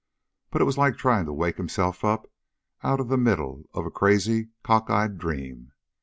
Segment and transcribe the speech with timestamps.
[0.49, 2.25] But it was like trying to wake himself up
[2.81, 5.73] out of the middle of a crazy, cockeyed dream.